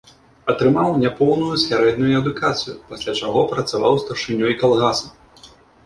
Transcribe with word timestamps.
Атрымаў 0.53 0.95
няпоўную 1.03 1.55
сярэднюю 1.65 2.17
адукацыю, 2.23 2.75
пасля 2.91 3.17
чаго 3.23 3.47
працаваў 3.55 3.93
старшынёй 4.05 4.53
калгаса. 4.65 5.07